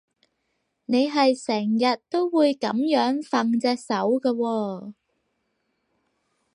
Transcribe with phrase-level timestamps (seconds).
[0.85, 4.93] 你係成日都會噉樣揈隻手㗎喎